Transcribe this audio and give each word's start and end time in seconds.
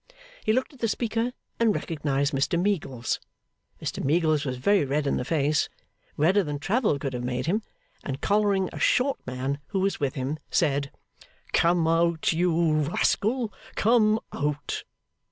He 0.43 0.51
looked 0.51 0.73
at 0.73 0.79
the 0.79 0.87
speaker 0.87 1.31
and 1.59 1.75
recognised 1.75 2.33
Mr 2.33 2.59
Meagles. 2.59 3.19
Mr 3.79 4.03
Meagles 4.03 4.45
was 4.45 4.57
very 4.57 4.83
red 4.83 5.05
in 5.05 5.17
the 5.17 5.23
face 5.23 5.69
redder 6.17 6.43
than 6.43 6.57
travel 6.57 6.97
could 6.97 7.13
have 7.13 7.23
made 7.23 7.45
him 7.45 7.61
and 8.03 8.19
collaring 8.19 8.67
a 8.73 8.79
short 8.79 9.19
man 9.27 9.59
who 9.67 9.79
was 9.79 9.99
with 9.99 10.15
him, 10.15 10.39
said, 10.49 10.89
'come 11.53 11.87
out, 11.87 12.33
you 12.33 12.73
rascal, 12.79 13.53
come 13.75 14.19
Out! 14.33 14.85